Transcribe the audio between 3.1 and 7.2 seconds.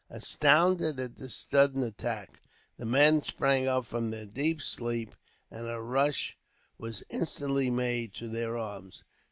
sprang up from their deep sleep, and a rush was